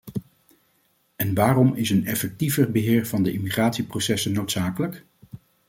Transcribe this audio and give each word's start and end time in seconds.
En 1.15 1.33
waarom 1.33 1.73
is 1.75 1.89
een 1.89 2.05
effectiever 2.05 2.71
beheer 2.71 3.07
van 3.07 3.23
de 3.23 3.31
immigratieprocessen 3.33 4.31
noodzakelijk? 4.31 5.05